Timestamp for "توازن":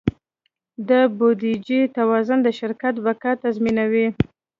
1.97-2.39